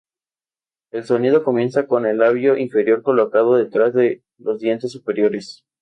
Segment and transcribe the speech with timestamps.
[0.89, 5.63] El sonido comienza con el labio inferior colocado detrás de los dientes superiores.